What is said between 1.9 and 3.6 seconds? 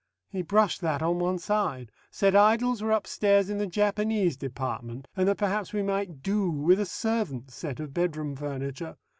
said idols were upstairs in